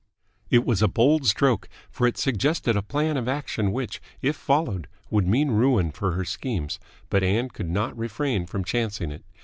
It 0.49 0.65
was 0.65 0.81
a 0.81 0.87
bold 0.87 1.27
stroke, 1.27 1.69
for 1.91 2.07
it 2.07 2.17
suggested 2.17 2.75
a 2.75 2.81
plan 2.81 3.17
of 3.17 3.27
action 3.27 3.71
which, 3.71 4.01
if 4.19 4.35
followed, 4.35 4.87
would 5.11 5.27
mean 5.27 5.51
ruin 5.51 5.91
for 5.91 6.13
her 6.13 6.25
schemes, 6.25 6.79
but 7.11 7.21
Ann 7.23 7.49
could 7.49 7.69
not 7.69 7.95
refrain 7.95 8.47
from 8.47 8.63
chancing 8.65 9.11
it. 9.11 9.23